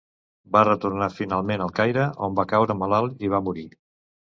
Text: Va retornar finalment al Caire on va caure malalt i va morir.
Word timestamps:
Va 0.55 0.63
retornar 0.67 1.11
finalment 1.19 1.65
al 1.67 1.75
Caire 1.83 2.09
on 2.31 2.41
va 2.43 2.49
caure 2.57 2.81
malalt 2.85 3.27
i 3.29 3.35
va 3.37 3.47
morir. 3.51 3.73